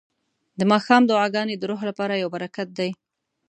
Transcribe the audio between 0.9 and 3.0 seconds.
دعاګانې د روح لپاره یو برکت دی.